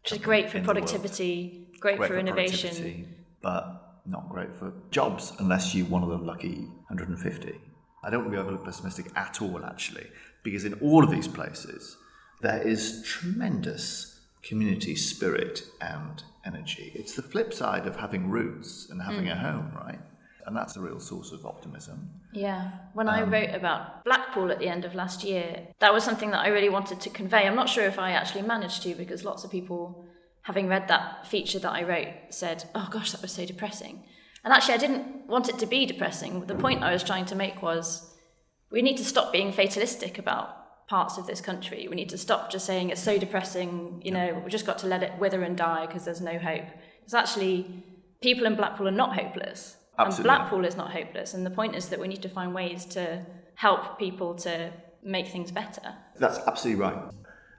Which 0.02 0.12
is 0.12 0.19
great 0.19 0.50
for 0.50 0.59
in 0.59 0.64
the 0.64 0.69
world. 0.69 0.78
productivity, 0.78 1.69
great, 1.78 1.99
Great 1.99 2.09
for 2.09 2.19
innovation. 2.19 3.14
but 3.42 4.00
not 4.07 4.28
great 4.28 4.54
for 4.54 4.73
jobs 4.90 5.33
unless 5.38 5.75
you're 5.75 5.87
one 5.87 6.02
of 6.02 6.09
the 6.09 6.16
lucky 6.16 6.61
150. 6.88 7.54
I 8.02 8.11
don't 8.11 8.21
want 8.21 8.33
to 8.33 8.37
be 8.37 8.40
overly 8.40 8.64
pessimistic 8.64 9.07
at 9.14 9.42
all, 9.42 9.62
actually, 9.64 10.07
because 10.42 10.64
in 10.64 10.75
all 10.75 11.04
of 11.04 11.11
these 11.11 11.28
places, 11.28 11.99
there 12.40 12.62
is 12.66 13.02
tremendous 13.04 14.21
community 14.42 14.97
spirit 14.97 15.64
and 15.80 16.23
energy. 16.47 16.92
It's 16.95 17.14
the 17.14 17.23
flip 17.23 17.52
side 17.52 17.87
of 17.87 17.97
having 17.97 18.30
roots 18.30 18.88
and 18.90 19.02
having 19.02 19.26
mm. 19.26 19.33
a 19.33 19.37
home, 19.37 19.73
right? 19.76 20.00
And 20.47 20.56
that's 20.56 20.76
a 20.76 20.80
real 20.80 21.00
source 21.00 21.32
of 21.32 21.47
optimism. 21.47 22.11
Yeah. 22.32 22.70
When 22.94 23.09
um, 23.09 23.14
I 23.14 23.23
wrote 23.23 23.54
about 23.54 24.04
Blackpool 24.04 24.50
at 24.50 24.59
the 24.59 24.68
end 24.68 24.85
of 24.85 24.94
last 24.94 25.25
year, 25.25 25.68
that 25.78 25.92
was 25.92 26.04
something 26.04 26.30
that 26.30 26.40
I 26.40 26.49
really 26.49 26.68
wanted 26.68 27.00
to 27.00 27.11
convey. 27.11 27.47
I'm 27.47 27.56
not 27.56 27.68
sure 27.68 27.85
if 27.85 27.99
I 27.99 28.12
actually 28.12 28.42
managed 28.42 28.82
to 28.85 28.94
because 28.94 29.25
lots 29.25 29.44
of 29.44 29.50
people, 29.50 30.06
having 30.42 30.68
read 30.68 30.88
that 30.88 31.26
feature 31.26 31.59
that 31.59 31.73
I 31.73 31.82
wrote, 31.82 32.14
said, 32.30 32.64
oh 32.75 32.88
gosh, 32.90 33.12
that 33.12 33.23
was 33.23 33.32
so 33.32 33.44
depressing. 33.44 34.04
And 34.44 34.54
actually, 34.54 34.75
I 34.75 34.78
didn't 34.78 35.26
want 35.26 35.49
it 35.49 35.59
to 35.59 35.66
be 35.66 35.85
depressing. 35.87 36.47
The 36.47 36.54
point 36.54 36.82
I 36.82 36.92
was 36.92 37.04
trying 37.04 37.26
to 37.26 37.35
make 37.35 37.62
was 37.62 38.14
we 38.70 38.82
need 38.82 38.97
to 38.97 39.04
stop 39.04 39.32
being 39.32 39.52
fatalistic 39.52 40.18
about 40.18 40.88
parts 40.88 41.18
of 41.18 41.26
this 41.26 41.40
country. 41.40 41.87
We 41.88 41.97
need 41.97 42.09
to 42.09 42.18
stop 42.18 42.50
just 42.50 42.66
saying 42.66 42.90
it's 42.90 43.02
so 43.02 43.18
depressing, 43.18 44.00
you 44.04 44.11
know, 44.11 44.40
we've 44.42 44.50
just 44.50 44.66
got 44.66 44.78
to 44.78 44.87
let 44.87 45.02
it 45.02 45.12
wither 45.18 45.42
and 45.42 45.56
die 45.56 45.87
because 45.87 46.04
there's 46.04 46.20
no 46.20 46.38
hope. 46.38 46.64
Because 46.99 47.14
actually, 47.14 47.85
people 48.20 48.47
in 48.47 48.56
Blackpool 48.56 48.88
are 48.88 48.92
not 48.92 49.14
hopeless. 49.14 49.76
Absolutely. 49.99 50.30
And 50.30 50.38
Blackpool 50.38 50.64
is 50.64 50.76
not 50.76 50.92
hopeless. 50.92 51.35
And 51.35 51.44
the 51.44 51.50
point 51.50 51.75
is 51.76 51.88
that 51.88 52.00
we 52.00 52.09
need 52.09 52.23
to 52.23 52.28
find 52.28 52.54
ways 52.54 52.85
to 52.87 53.25
help 53.54 53.99
people 53.99 54.35
to 54.35 54.73
make 55.02 55.28
things 55.28 55.50
better. 55.50 55.94
That's 56.18 56.38
absolutely 56.47 56.82
right. 56.82 56.97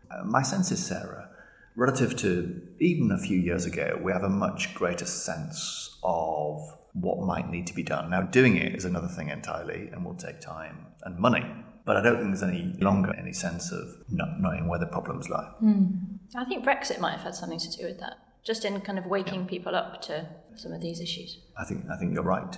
Uh, 0.09 0.23
my 0.25 0.41
sense 0.41 0.71
is, 0.71 0.83
Sarah, 0.83 1.29
relative 1.75 2.15
to 2.17 2.61
even 2.79 3.11
a 3.11 3.17
few 3.17 3.39
years 3.39 3.65
ago, 3.65 3.99
we 4.01 4.11
have 4.11 4.23
a 4.23 4.29
much 4.29 4.73
greater 4.73 5.05
sense 5.05 5.97
of 6.03 6.59
what 6.93 7.19
might 7.19 7.49
need 7.49 7.67
to 7.67 7.73
be 7.73 7.83
done. 7.83 8.09
Now, 8.09 8.21
doing 8.21 8.57
it 8.57 8.75
is 8.75 8.85
another 8.85 9.07
thing 9.07 9.29
entirely 9.29 9.89
and 9.91 10.03
will 10.05 10.15
take 10.15 10.41
time 10.41 10.87
and 11.03 11.17
money. 11.17 11.45
But 11.85 11.97
I 11.97 12.01
don't 12.03 12.17
think 12.17 12.27
there's 12.27 12.43
any 12.43 12.75
longer 12.79 13.13
any 13.17 13.33
sense 13.33 13.71
of 13.71 13.87
not 14.09 14.39
knowing 14.39 14.67
where 14.67 14.79
the 14.79 14.85
problems 14.85 15.29
lie. 15.29 15.51
Mm. 15.63 16.19
I 16.35 16.45
think 16.45 16.63
Brexit 16.63 16.99
might 16.99 17.11
have 17.11 17.21
had 17.21 17.35
something 17.35 17.59
to 17.59 17.69
do 17.77 17.85
with 17.85 17.99
that, 17.99 18.17
just 18.43 18.65
in 18.65 18.79
kind 18.81 18.97
of 18.97 19.05
waking 19.05 19.41
yeah. 19.41 19.47
people 19.47 19.75
up 19.75 20.01
to 20.03 20.27
some 20.55 20.73
of 20.73 20.81
these 20.81 20.99
issues. 20.99 21.39
I 21.57 21.65
think 21.65 21.85
I 21.91 21.97
think 21.97 22.13
you're 22.13 22.23
right. 22.23 22.57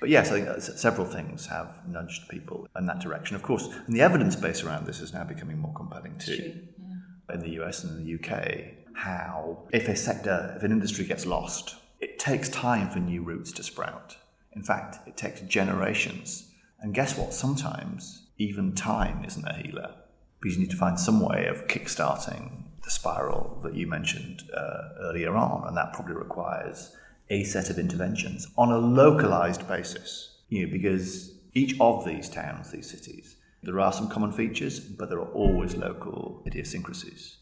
But 0.00 0.10
yes, 0.10 0.30
I 0.30 0.40
uh, 0.40 0.60
think 0.60 0.78
several 0.78 1.06
things 1.06 1.46
have 1.46 1.80
nudged 1.88 2.28
people 2.28 2.68
in 2.76 2.86
that 2.86 3.00
direction. 3.00 3.34
Of 3.34 3.42
course, 3.42 3.68
and 3.86 3.96
the 3.96 4.02
evidence 4.02 4.36
base 4.36 4.62
around 4.62 4.86
this 4.86 5.00
is 5.00 5.12
now 5.12 5.24
becoming 5.24 5.58
more 5.58 5.72
compelling 5.74 6.18
too. 6.18 6.60
Yeah. 6.78 7.34
In 7.34 7.40
the 7.40 7.62
US 7.62 7.82
and 7.82 7.98
in 7.98 8.04
the 8.04 8.14
UK, 8.14 8.76
how 8.94 9.64
if 9.72 9.88
a 9.88 9.96
sector, 9.96 10.54
if 10.56 10.62
an 10.62 10.72
industry 10.72 11.04
gets 11.04 11.26
lost, 11.26 11.76
it 12.00 12.18
takes 12.18 12.48
time 12.48 12.90
for 12.90 12.98
new 12.98 13.22
roots 13.22 13.52
to 13.52 13.62
sprout. 13.62 14.16
In 14.52 14.62
fact, 14.62 15.06
it 15.06 15.16
takes 15.16 15.40
generations. 15.42 16.50
And 16.80 16.94
guess 16.94 17.16
what? 17.16 17.32
Sometimes 17.34 18.26
even 18.38 18.74
time 18.74 19.24
isn't 19.24 19.46
a 19.46 19.54
healer 19.54 19.94
because 20.40 20.56
you 20.56 20.62
need 20.62 20.70
to 20.70 20.76
find 20.76 21.00
some 21.00 21.20
way 21.20 21.46
of 21.46 21.66
kickstarting 21.66 22.64
the 22.86 22.90
spiral 22.92 23.60
that 23.64 23.74
you 23.74 23.86
mentioned 23.86 24.44
uh, 24.56 24.88
earlier 25.00 25.34
on, 25.36 25.66
and 25.66 25.76
that 25.76 25.92
probably 25.92 26.14
requires 26.14 26.96
a 27.28 27.42
set 27.42 27.68
of 27.68 27.78
interventions 27.78 28.46
on 28.56 28.70
a 28.70 28.78
localized 28.78 29.66
basis. 29.66 30.38
You 30.48 30.64
know, 30.64 30.72
because 30.72 31.34
each 31.52 31.74
of 31.80 32.04
these 32.04 32.28
towns, 32.28 32.70
these 32.70 32.88
cities, 32.88 33.36
there 33.64 33.80
are 33.80 33.92
some 33.92 34.08
common 34.08 34.30
features, 34.30 34.78
but 34.78 35.10
there 35.10 35.18
are 35.18 35.32
always 35.32 35.74
local 35.74 36.44
idiosyncrasies. 36.46 37.38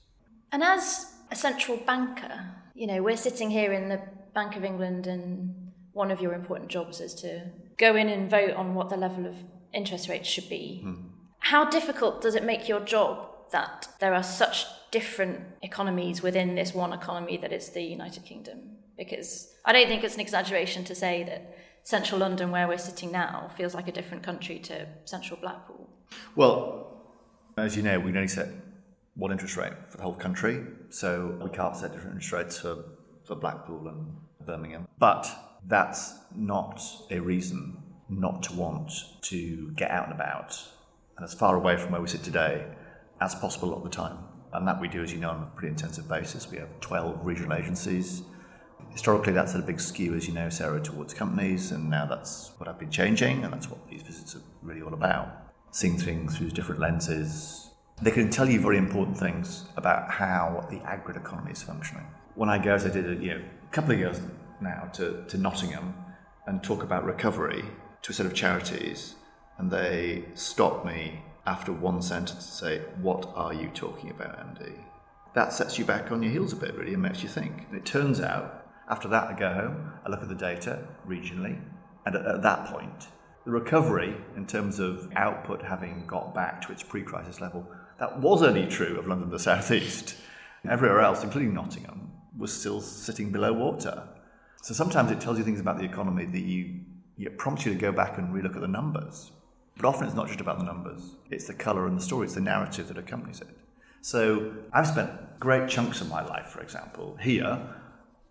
And 0.51 0.63
as 0.63 1.13
a 1.31 1.37
central 1.37 1.77
banker, 1.77 2.47
you 2.75 2.87
know, 2.87 3.03
we're 3.03 3.19
sitting 3.19 3.51
here 3.51 3.73
in 3.73 3.91
the 3.91 4.01
Bank 4.35 4.57
of 4.57 4.65
England, 4.65 5.07
and 5.07 5.73
one 5.93 6.11
of 6.11 6.23
your 6.23 6.33
important 6.33 6.71
jobs 6.71 7.01
is 7.03 7.13
to 7.17 7.51
go 7.77 7.95
in 7.97 8.09
and 8.09 8.31
vote 8.31 8.55
on 8.55 8.75
what 8.75 8.89
the 8.89 8.97
level 8.97 9.27
of 9.27 9.37
interest 9.75 10.09
rates 10.09 10.29
should 10.29 10.49
be. 10.49 10.83
Mm. 10.87 11.11
How 11.39 11.69
difficult 11.69 12.23
does 12.23 12.35
it 12.35 12.45
make 12.45 12.67
your 12.67 12.81
job 12.81 13.29
that 13.53 13.89
there 14.01 14.15
are 14.15 14.23
such 14.23 14.65
different 14.95 15.41
economies 15.63 16.23
within 16.23 16.55
this 16.55 16.73
one 16.73 16.93
economy 16.93 17.37
that 17.39 17.53
is 17.53 17.71
the 17.71 17.83
United 17.83 18.25
Kingdom? 18.25 18.59
Because 18.97 19.53
I 19.65 19.73
don't 19.73 19.89
think 19.89 20.05
it's 20.05 20.15
an 20.15 20.21
exaggeration 20.21 20.85
to 20.85 20.95
say 20.95 21.25
that 21.25 21.59
central 21.83 22.21
London, 22.21 22.53
where 22.53 22.69
we're 22.69 22.79
sitting 22.79 23.11
now, 23.11 23.51
feels 23.57 23.75
like 23.75 23.89
a 23.89 23.93
different 23.93 24.23
country 24.23 24.61
to 24.61 24.87
central 25.05 25.41
Blackpool. 25.41 25.91
Well, 26.37 26.53
as 27.57 27.77
you 27.77 27.83
know, 27.83 27.99
we 27.99 28.11
only 28.11 28.29
set 28.29 28.49
one 29.17 29.33
interest 29.33 29.57
rate 29.57 29.73
for 29.91 29.97
the 29.97 30.05
whole 30.05 30.15
country, 30.15 30.65
so 30.91 31.39
we 31.43 31.51
can't 31.51 31.77
set 31.77 31.93
different 31.93 32.15
interest 32.15 32.33
rates 32.33 32.59
for 32.59 32.85
for 33.27 33.35
Blackpool 33.35 33.89
and 33.89 34.47
Birmingham. 34.47 34.87
But 34.99 35.27
that's 35.67 36.15
not 36.37 36.81
a 37.11 37.19
reason 37.19 37.83
not 38.09 38.43
to 38.45 38.53
want 38.53 38.93
to 39.23 39.73
get 39.73 39.91
out 39.91 40.05
and 40.05 40.15
about 40.15 40.51
and 41.17 41.25
as 41.25 41.33
far 41.33 41.57
away 41.57 41.77
from 41.77 41.93
where 41.93 42.03
we 42.03 42.09
sit 42.09 42.23
today 42.23 42.67
as 43.21 43.35
possible 43.35 43.69
a 43.69 43.71
lot 43.71 43.79
of 43.79 43.85
the 43.85 43.97
time. 43.97 44.19
And 44.55 44.67
that 44.67 44.81
we 44.81 44.89
do, 44.89 45.03
as 45.03 45.13
you 45.13 45.19
know, 45.19 45.31
on 45.31 45.43
a 45.43 45.57
pretty 45.57 45.69
intensive 45.69 46.09
basis. 46.09 46.51
We 46.51 46.59
have 46.59 46.69
12 46.81 47.27
regional 47.27 47.53
agencies. 47.53 48.23
Historically, 48.91 49.33
that's 49.33 49.53
had 49.53 49.63
a 49.63 49.67
big 49.67 49.81
skew, 49.81 50.15
as 50.15 50.29
you 50.29 50.35
know, 50.35 50.49
Sarah, 50.49 50.81
towards 50.81 51.13
companies, 51.13 51.73
and 51.73 51.91
now 51.91 52.07
that's 52.07 52.53
what 52.59 52.69
I've 52.69 52.79
been 52.79 52.91
changing, 52.91 53.43
and 53.43 53.53
that's 53.53 53.69
what 53.69 53.87
these 53.89 54.03
visits 54.03 54.37
are 54.37 54.43
really 54.63 54.83
all 54.83 54.95
about. 54.95 55.29
Seeing 55.73 55.99
things 55.99 56.39
through 56.39 56.51
different 56.51 56.81
lenses. 56.81 57.71
They 58.01 58.13
can 58.13 58.31
tell 58.31 58.49
you 58.49 58.61
very 58.61 58.79
important 58.79 59.19
things 59.19 59.65
about 59.77 60.11
how 60.11 60.67
the 60.71 60.79
aggregate 60.83 61.23
economy 61.23 61.53
is 61.53 61.63
functioning 61.63 62.07
when 62.35 62.49
I 62.49 62.59
go, 62.59 62.75
as 62.75 62.85
I 62.85 62.91
did 62.91 63.09
a, 63.09 63.23
you 63.23 63.35
know, 63.35 63.41
a 63.41 63.73
couple 63.73 63.93
of 63.93 63.99
years 63.99 64.21
now, 64.61 64.91
to, 64.95 65.25
to 65.29 65.39
Nottingham 65.39 65.95
and 66.47 66.63
talk 66.63 66.83
about 66.83 67.05
recovery 67.05 67.65
to 68.03 68.11
a 68.11 68.15
set 68.15 68.27
of 68.27 68.35
charities, 68.35 69.15
and 69.59 69.71
they 69.71 70.25
stop 70.35 70.85
me 70.85 71.23
after 71.47 71.73
one 71.73 72.03
sentence 72.03 72.47
to 72.47 72.53
say, 72.53 72.79
What 73.01 73.31
are 73.35 73.53
you 73.53 73.69
talking 73.69 74.11
about, 74.11 74.39
Andy? 74.39 74.75
That 75.35 75.53
sets 75.53 75.79
you 75.79 75.85
back 75.85 76.13
on 76.13 76.23
your 76.23 76.33
heels 76.33 76.53
a 76.53 76.57
bit, 76.57 76.75
really, 76.75 76.95
and 76.95 77.03
makes 77.03 77.23
you 77.23 77.29
think. 77.29 77.67
And 77.69 77.77
it 77.77 77.85
turns 77.85 78.21
out, 78.21 78.67
after 78.89 79.09
that, 79.09 79.29
I 79.29 79.39
go 79.39 79.53
home, 79.53 79.93
I 80.05 80.11
look 80.11 80.23
at 80.23 80.29
the 80.29 80.35
data 80.35 80.87
regionally, 81.07 81.59
and 82.07 82.15
at, 82.15 82.27
at 82.27 82.43
that 82.43 82.67
point, 82.67 83.09
the 83.45 83.51
recovery 83.51 84.17
in 84.37 84.47
terms 84.47 84.79
of 84.79 85.11
output 85.17 85.63
having 85.63 86.07
got 86.07 86.35
back 86.35 86.63
to 86.63 86.73
its 86.73 86.83
pre 86.83 87.03
crisis 87.03 87.41
level, 87.41 87.67
that 87.99 88.21
was 88.21 88.43
only 88.43 88.67
true 88.67 88.99
of 88.99 89.07
London, 89.07 89.31
the 89.31 89.39
southeast. 89.39 90.17
Everywhere 90.69 91.01
else, 91.01 91.23
including 91.23 91.53
Nottingham, 91.53 92.11
was 92.39 92.53
still 92.53 92.81
sitting 92.81 93.31
below 93.31 93.53
water. 93.53 94.09
So 94.63 94.73
sometimes 94.73 95.11
it 95.11 95.21
tells 95.21 95.37
you 95.37 95.45
things 95.45 95.61
about 95.61 95.77
the 95.77 95.85
economy 95.85 96.25
that 96.25 96.41
you 96.41 96.81
it 97.19 97.39
prompts 97.39 97.65
you 97.65 97.73
to 97.73 97.79
go 97.79 97.93
back 97.93 98.19
and 98.19 98.35
relook 98.35 98.57
at 98.57 98.61
the 98.61 98.67
numbers. 98.67 99.31
But 99.76 99.87
often 99.87 100.07
it's 100.07 100.16
not 100.16 100.28
just 100.28 100.40
about 100.40 100.59
the 100.59 100.64
numbers, 100.64 101.16
it's 101.31 101.47
the 101.47 101.54
colour 101.54 101.87
and 101.87 101.97
the 101.97 102.02
story, 102.02 102.26
it's 102.26 102.35
the 102.35 102.40
narrative 102.40 102.88
that 102.88 102.99
accompanies 102.99 103.40
it. 103.40 103.49
So 104.02 104.52
I've 104.73 104.87
spent 104.87 105.40
great 105.40 105.69
chunks 105.69 106.00
of 106.00 106.09
my 106.09 106.25
life, 106.25 106.47
for 106.47 106.61
example, 106.61 107.16
here 107.21 107.59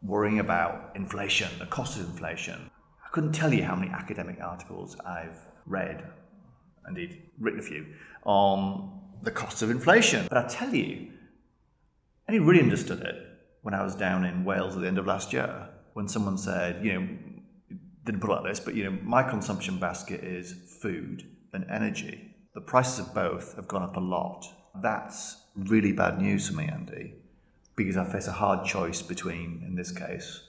worrying 0.01 0.39
about 0.39 0.91
inflation, 0.95 1.49
the 1.59 1.65
cost 1.65 1.97
of 1.99 2.05
inflation. 2.05 2.69
I 3.05 3.09
couldn't 3.11 3.33
tell 3.33 3.53
you 3.53 3.63
how 3.63 3.75
many 3.75 3.91
academic 3.91 4.39
articles 4.41 4.97
I've 5.05 5.37
read, 5.65 6.03
indeed 6.87 7.23
written 7.39 7.59
a 7.59 7.63
few, 7.63 7.85
on 8.23 9.01
the 9.21 9.31
cost 9.31 9.61
of 9.61 9.69
inflation. 9.69 10.27
But 10.29 10.37
I 10.37 10.47
tell 10.47 10.73
you, 10.73 11.11
I 12.27 12.33
only 12.33 12.45
really 12.45 12.61
understood 12.61 13.01
it 13.01 13.15
when 13.61 13.73
I 13.73 13.83
was 13.83 13.95
down 13.95 14.25
in 14.25 14.45
Wales 14.45 14.75
at 14.75 14.81
the 14.81 14.87
end 14.87 14.97
of 14.97 15.07
last 15.07 15.33
year, 15.33 15.69
when 15.93 16.07
someone 16.07 16.37
said, 16.37 16.83
you 16.85 16.93
know, 16.93 17.07
didn't 18.05 18.21
put 18.21 18.29
it 18.29 18.33
like 18.33 18.43
this, 18.43 18.59
but 18.59 18.75
you 18.75 18.83
know, 18.83 18.97
my 19.03 19.23
consumption 19.23 19.79
basket 19.79 20.23
is 20.23 20.53
food 20.81 21.25
and 21.53 21.65
energy. 21.69 22.35
The 22.53 22.61
prices 22.61 22.99
of 22.99 23.13
both 23.13 23.55
have 23.55 23.67
gone 23.67 23.83
up 23.83 23.95
a 23.95 23.99
lot. 23.99 24.45
That's 24.81 25.37
really 25.55 25.91
bad 25.91 26.21
news 26.21 26.49
for 26.49 26.55
me, 26.55 26.67
Andy, 26.67 27.15
because 27.75 27.97
I 27.97 28.05
face 28.05 28.27
a 28.27 28.33
hard 28.33 28.65
choice 28.65 29.01
between, 29.01 29.63
in 29.65 29.75
this 29.75 29.91
case, 29.91 30.41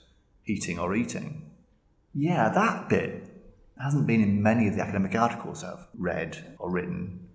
heating 0.42 0.78
or 0.78 0.94
eating. 0.94 1.50
Yeah, 2.14 2.48
that 2.50 2.88
bit 2.88 3.30
hasn't 3.82 4.06
been 4.06 4.22
in 4.22 4.42
many 4.42 4.68
of 4.68 4.76
the 4.76 4.82
academic 4.82 5.14
articles 5.14 5.64
I've 5.64 5.86
read 5.96 6.56
or 6.58 6.70
written. 6.70 7.28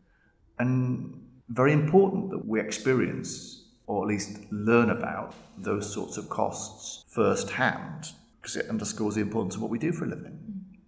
And 0.58 1.28
very 1.50 1.74
important 1.74 2.30
that 2.32 2.46
we 2.46 2.60
experience 2.60 3.64
or 3.88 4.04
at 4.04 4.08
least 4.08 4.40
learn 4.52 4.92
about 4.92 5.34
those 5.58 5.92
sorts 5.92 6.18
of 6.18 6.30
costs 6.30 7.04
firsthand 7.10 8.12
because 8.50 8.66
it 8.66 8.70
underscores 8.70 9.16
the 9.16 9.22
importance 9.22 9.56
of 9.56 9.62
what 9.62 9.70
we 9.70 9.78
do 9.78 9.92
for 9.92 10.06
a 10.06 10.08
living. 10.08 10.38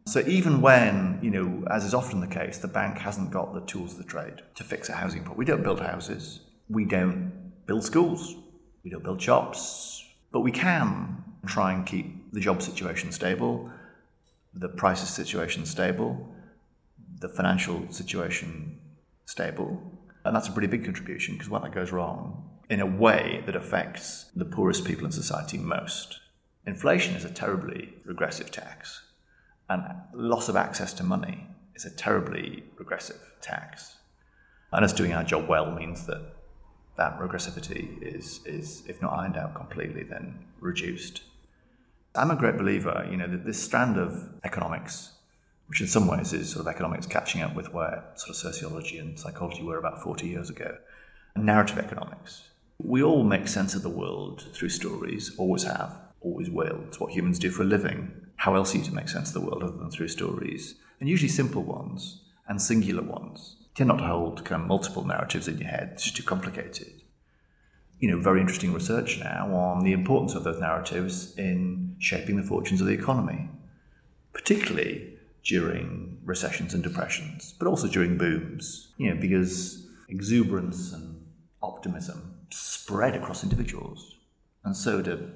So 0.07 0.21
even 0.21 0.61
when, 0.61 1.19
you 1.21 1.29
know, 1.29 1.63
as 1.69 1.85
is 1.85 1.93
often 1.93 2.19
the 2.19 2.27
case, 2.27 2.57
the 2.57 2.67
bank 2.67 2.97
hasn't 2.97 3.31
got 3.31 3.53
the 3.53 3.61
tools 3.61 3.91
of 3.91 3.97
the 3.99 4.03
trade 4.03 4.41
to 4.55 4.63
fix 4.63 4.89
a 4.89 4.93
housing 4.93 5.21
problem. 5.21 5.37
We 5.37 5.45
don't 5.45 5.63
build 5.63 5.79
houses. 5.79 6.39
We 6.69 6.85
don't 6.85 7.31
build 7.67 7.83
schools. 7.83 8.35
We 8.83 8.89
don't 8.89 9.03
build 9.03 9.21
shops. 9.21 10.03
But 10.31 10.41
we 10.41 10.51
can 10.51 11.23
try 11.45 11.73
and 11.73 11.85
keep 11.85 12.33
the 12.33 12.39
job 12.39 12.61
situation 12.61 13.11
stable, 13.11 13.69
the 14.53 14.69
prices 14.69 15.09
situation 15.09 15.65
stable, 15.65 16.33
the 17.19 17.29
financial 17.29 17.85
situation 17.91 18.79
stable. 19.25 19.79
And 20.25 20.35
that's 20.35 20.47
a 20.47 20.51
pretty 20.51 20.67
big 20.67 20.83
contribution 20.83 21.35
because 21.35 21.49
when 21.49 21.61
that 21.61 21.73
goes 21.73 21.91
wrong, 21.91 22.49
in 22.69 22.79
a 22.79 22.85
way 22.85 23.43
that 23.45 23.55
affects 23.55 24.31
the 24.35 24.45
poorest 24.45 24.83
people 24.85 25.05
in 25.05 25.11
society 25.11 25.57
most. 25.57 26.21
Inflation 26.67 27.15
is 27.15 27.25
a 27.25 27.31
terribly 27.31 27.93
regressive 28.05 28.51
tax, 28.51 29.01
and 29.67 29.83
loss 30.13 30.47
of 30.47 30.55
access 30.55 30.93
to 30.93 31.03
money 31.03 31.47
is 31.75 31.85
a 31.85 31.89
terribly 31.95 32.63
regressive 32.77 33.35
tax. 33.41 33.95
And 34.71 34.85
us 34.85 34.93
doing 34.93 35.11
our 35.13 35.23
job 35.23 35.47
well 35.47 35.71
means 35.71 36.05
that 36.05 36.21
that 36.97 37.17
regressivity 37.17 37.99
is, 38.03 38.41
is 38.45 38.83
if 38.87 39.01
not 39.01 39.13
ironed 39.13 39.37
out 39.37 39.55
completely, 39.55 40.03
then 40.03 40.37
reduced. 40.59 41.23
I'm 42.13 42.29
a 42.29 42.35
great 42.35 42.57
believer, 42.57 43.07
you 43.09 43.17
know, 43.17 43.27
that 43.27 43.43
this 43.43 43.61
strand 43.61 43.97
of 43.97 44.29
economics, 44.43 45.13
which 45.65 45.81
in 45.81 45.87
some 45.87 46.05
ways 46.05 46.31
is 46.31 46.51
sort 46.51 46.67
of 46.67 46.71
economics 46.71 47.07
catching 47.07 47.41
up 47.41 47.55
with 47.55 47.73
where 47.73 48.03
sort 48.13 48.29
of 48.29 48.35
sociology 48.35 48.99
and 48.99 49.17
psychology 49.17 49.63
were 49.63 49.79
about 49.79 50.03
40 50.03 50.27
years 50.27 50.51
ago, 50.51 50.77
narrative 51.35 51.79
economics. 51.79 52.49
We 52.77 53.01
all 53.01 53.23
make 53.23 53.47
sense 53.47 53.73
of 53.73 53.81
the 53.81 53.89
world 53.89 54.45
through 54.53 54.69
stories, 54.69 55.33
always 55.39 55.63
have 55.63 56.10
always 56.21 56.49
will. 56.49 56.83
It's 56.87 56.99
what 56.99 57.11
humans 57.11 57.39
do 57.39 57.49
for 57.49 57.63
a 57.63 57.65
living. 57.65 58.11
How 58.37 58.55
else 58.55 58.73
are 58.73 58.77
you 58.77 58.83
to 58.85 58.93
make 58.93 59.09
sense 59.09 59.29
of 59.29 59.33
the 59.33 59.41
world 59.41 59.63
other 59.63 59.77
than 59.77 59.91
through 59.91 60.07
stories? 60.07 60.75
And 60.99 61.09
usually 61.09 61.29
simple 61.29 61.63
ones 61.63 62.21
and 62.47 62.61
singular 62.61 63.03
ones. 63.03 63.57
You 63.59 63.67
tend 63.75 63.87
not 63.89 63.97
to 63.97 64.05
hold 64.05 64.45
kind 64.45 64.61
of 64.61 64.67
multiple 64.67 65.05
narratives 65.05 65.47
in 65.47 65.57
your 65.57 65.69
head, 65.69 65.91
it's 65.93 66.11
too 66.11 66.23
complicated. 66.23 67.01
You 67.99 68.09
know, 68.09 68.19
very 68.19 68.41
interesting 68.41 68.73
research 68.73 69.19
now 69.19 69.53
on 69.53 69.83
the 69.83 69.93
importance 69.93 70.33
of 70.33 70.43
those 70.43 70.59
narratives 70.59 71.37
in 71.37 71.95
shaping 71.99 72.35
the 72.35 72.43
fortunes 72.43 72.81
of 72.81 72.87
the 72.87 72.93
economy, 72.93 73.47
particularly 74.33 75.17
during 75.43 76.19
recessions 76.23 76.73
and 76.73 76.83
depressions, 76.83 77.55
but 77.59 77.67
also 77.67 77.87
during 77.87 78.17
booms, 78.17 78.93
you 78.97 79.13
know, 79.13 79.19
because 79.19 79.87
exuberance 80.09 80.93
and 80.93 81.23
optimism 81.61 82.35
spread 82.49 83.15
across 83.15 83.43
individuals. 83.43 84.17
And 84.63 84.75
so 84.75 85.01
do 85.01 85.31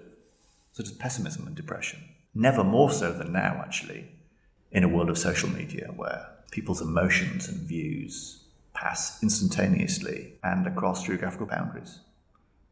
such 0.76 0.88
as 0.88 0.92
pessimism 0.92 1.48
and 1.48 1.56
depression. 1.56 2.04
Never 2.34 2.64
more 2.64 2.92
so 2.92 3.14
than 3.14 3.32
now, 3.32 3.62
actually, 3.64 4.12
in 4.72 4.84
a 4.84 4.90
world 4.90 5.10
of 5.10 5.18
social 5.18 5.50
media 5.50 5.88
where 5.96 6.28
people's 6.52 6.82
emotions 6.82 7.48
and 7.48 7.62
views 7.62 8.44
pass 8.74 9.24
instantaneously 9.24 10.34
and 10.44 10.68
across 10.68 11.06
geographical 11.06 11.48
boundaries. 11.48 12.02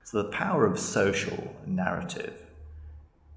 So 0.03 0.21
the 0.21 0.29
power 0.29 0.65
of 0.65 0.77
social 0.77 1.55
narrative 1.65 2.41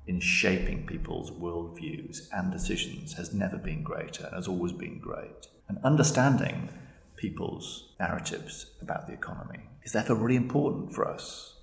in 0.08 0.18
shaping 0.18 0.84
people's 0.84 1.30
worldviews 1.30 2.28
and 2.32 2.50
decisions 2.50 3.12
has 3.12 3.32
never 3.32 3.58
been 3.58 3.84
greater 3.84 4.24
and 4.24 4.34
has 4.34 4.48
always 4.48 4.72
been 4.72 4.98
great. 4.98 5.46
And 5.68 5.78
understanding 5.84 6.70
people's 7.14 7.92
narratives 8.00 8.66
about 8.82 9.06
the 9.06 9.12
economy 9.12 9.60
is 9.84 9.92
therefore 9.92 10.16
really 10.16 10.34
important 10.34 10.92
for 10.92 11.08
us. 11.08 11.54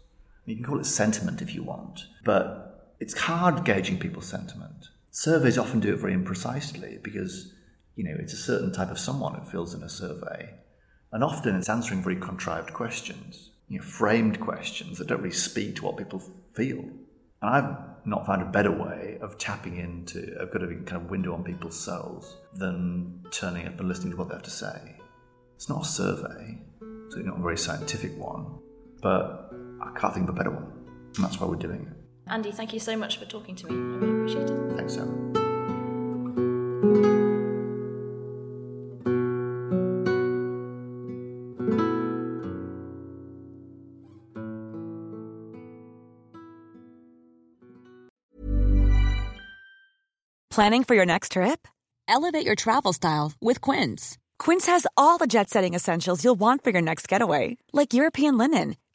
You 0.46 0.56
can 0.56 0.64
call 0.64 0.80
it 0.80 0.86
sentiment 0.86 1.42
if 1.42 1.54
you 1.54 1.64
want, 1.64 2.06
but 2.24 2.73
it's 3.00 3.18
hard 3.18 3.66
gauging 3.66 4.00
people's 4.00 4.28
sentiment. 4.28 4.90
Surveys 5.12 5.58
often 5.58 5.80
do 5.80 5.94
it 5.94 6.00
very 6.00 6.16
imprecisely 6.16 7.02
because, 7.02 7.54
you 7.96 8.04
know, 8.04 8.16
it's 8.20 8.34
a 8.34 8.38
certain 8.38 8.72
type 8.72 8.90
of 8.90 9.00
someone 9.00 9.36
who 9.36 9.46
fills 9.46 9.74
in 9.74 9.84
a 9.84 9.90
survey. 9.90 10.50
And 11.12 11.24
often 11.24 11.56
it's 11.56 11.70
answering 11.70 12.02
very 12.02 12.16
contrived 12.16 12.74
questions, 12.74 13.52
you 13.68 13.78
know, 13.78 13.84
framed 13.86 14.40
questions 14.40 14.98
that 14.98 15.08
don't 15.08 15.22
really 15.22 15.36
speak 15.36 15.76
to 15.76 15.86
what 15.86 15.98
people 15.98 16.22
feel. 16.56 16.80
And 16.80 17.50
I've 17.50 17.78
not 18.06 18.26
found 18.26 18.42
a 18.42 18.46
better 18.46 18.72
way 18.72 19.18
of 19.22 19.38
tapping 19.38 19.78
into 19.78 20.36
a 20.40 20.48
kind 20.48 20.64
of 20.64 20.86
kind 20.86 21.04
of 21.04 21.12
window 21.12 21.34
on 21.34 21.44
people's 21.44 21.80
souls 21.80 22.38
than 22.56 23.24
turning 23.32 23.68
up 23.68 23.80
and 23.80 23.88
listening 23.88 24.12
to 24.12 24.18
what 24.18 24.30
they 24.30 24.36
have 24.36 24.44
to 24.44 24.50
say. 24.50 24.96
It's 25.56 25.70
not 25.70 25.84
a 25.84 25.86
survey, 25.86 26.58
it's 27.06 27.16
not 27.18 27.38
a 27.38 27.42
very 27.42 27.58
scientific 27.58 28.18
one, 28.18 28.60
but 29.02 29.52
I 29.82 29.92
can't 30.00 30.14
think 30.14 30.28
of 30.28 30.36
a 30.36 30.38
better 30.38 30.52
one. 30.52 30.72
And 31.16 31.24
that's 31.24 31.40
why 31.40 31.48
we're 31.48 31.56
doing 31.56 31.88
it. 31.90 32.03
Andy, 32.28 32.52
thank 32.52 32.74
you 32.74 32.80
so 32.80 32.96
much 32.96 33.18
for 33.18 33.26
talking 33.26 33.56
to 33.56 33.68
me. 33.68 33.74
I 33.74 33.98
really 33.98 34.22
appreciate 34.22 34.50
it. 34.50 34.76
Thanks, 34.76 34.94
Sam. 34.96 35.20
Planning 50.50 50.84
for 50.84 50.94
your 50.94 51.06
next 51.06 51.32
trip? 51.32 51.68
Elevate 52.08 52.46
your 52.46 52.54
travel 52.54 52.94
style 52.94 53.34
with 53.42 53.60
Quince. 53.60 54.20
Quince 54.38 54.68
has 54.68 54.86
all 54.96 55.18
the 55.18 55.26
jet 55.26 55.50
setting 55.50 55.74
essentials 55.74 56.24
you'll 56.24 56.36
want 56.36 56.64
for 56.64 56.70
your 56.70 56.82
next 56.82 57.08
getaway, 57.08 57.58
like 57.74 57.94
European 57.96 58.38
linen 58.38 58.76